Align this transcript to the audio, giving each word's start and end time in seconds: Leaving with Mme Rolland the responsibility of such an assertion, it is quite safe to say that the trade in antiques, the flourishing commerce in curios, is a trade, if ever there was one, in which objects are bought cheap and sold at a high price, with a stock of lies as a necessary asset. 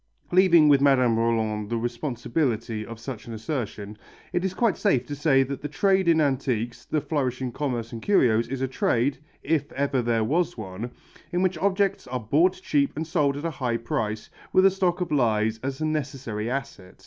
Leaving 0.31 0.67
with 0.67 0.81
Mme 0.81 1.15
Rolland 1.15 1.69
the 1.69 1.77
responsibility 1.77 2.83
of 2.83 2.99
such 2.99 3.27
an 3.27 3.33
assertion, 3.33 3.95
it 4.33 4.43
is 4.43 4.55
quite 4.55 4.75
safe 4.75 5.05
to 5.05 5.15
say 5.15 5.43
that 5.43 5.61
the 5.61 5.67
trade 5.67 6.07
in 6.07 6.19
antiques, 6.19 6.85
the 6.85 6.99
flourishing 6.99 7.51
commerce 7.51 7.93
in 7.93 8.01
curios, 8.01 8.47
is 8.47 8.61
a 8.61 8.67
trade, 8.67 9.19
if 9.43 9.71
ever 9.73 10.01
there 10.01 10.23
was 10.23 10.57
one, 10.57 10.89
in 11.31 11.43
which 11.43 11.55
objects 11.59 12.07
are 12.07 12.19
bought 12.19 12.53
cheap 12.63 12.93
and 12.95 13.05
sold 13.05 13.37
at 13.37 13.45
a 13.45 13.51
high 13.51 13.77
price, 13.77 14.31
with 14.51 14.65
a 14.65 14.71
stock 14.71 15.01
of 15.01 15.11
lies 15.11 15.59
as 15.61 15.81
a 15.81 15.85
necessary 15.85 16.49
asset. 16.49 16.95